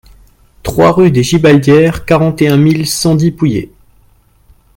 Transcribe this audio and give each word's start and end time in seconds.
trois 0.63 0.93
rue 0.93 1.11
des 1.11 1.21
Gilbardières, 1.21 2.05
quarante 2.07 2.41
et 2.41 2.47
un 2.47 2.57
mille 2.57 2.87
cent 2.87 3.13
dix 3.13 3.29
Pouillé 3.29 3.71